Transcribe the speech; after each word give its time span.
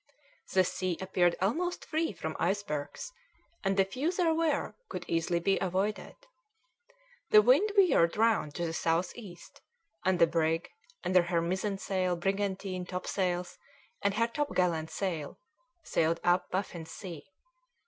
The 0.53 0.63
sea 0.63 0.97
appeared 0.99 1.35
almost 1.43 1.85
free 1.85 2.11
from 2.11 2.35
icebergs, 2.39 3.11
and 3.63 3.77
the 3.77 3.85
few 3.85 4.11
there 4.11 4.33
were 4.33 4.73
could 4.89 5.05
easily 5.07 5.39
be 5.39 5.59
avoided. 5.59 6.15
The 7.29 7.43
wind 7.43 7.71
veered 7.75 8.17
round 8.17 8.55
to 8.55 8.65
the 8.65 8.73
south 8.73 9.15
east, 9.15 9.61
and 10.03 10.17
the 10.17 10.25
brig, 10.25 10.71
under 11.03 11.21
her 11.21 11.39
mizensail, 11.39 12.15
brigantine, 12.19 12.83
topsails, 12.83 13.59
and 14.01 14.15
her 14.15 14.25
topgallant 14.25 14.89
sail, 14.89 15.37
sailed 15.83 16.19
up 16.23 16.49
Baffin's 16.49 16.89
Sea. 16.89 17.27